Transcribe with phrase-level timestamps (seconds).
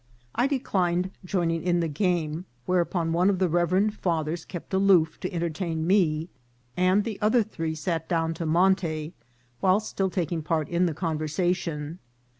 [0.33, 5.31] I declined joining in the game, whereupon one of the reverend fathers kept aloof to
[5.31, 6.27] entertain me,
[6.75, 9.13] and the other three sat down to Monte,
[9.79, 11.99] still taking part in the conversation.